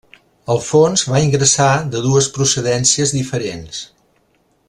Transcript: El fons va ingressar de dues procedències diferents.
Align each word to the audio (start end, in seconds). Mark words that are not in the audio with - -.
El 0.53 0.61
fons 0.67 1.03
va 1.15 1.19
ingressar 1.25 1.67
de 1.97 2.01
dues 2.07 2.31
procedències 2.39 3.13
diferents. 3.19 3.83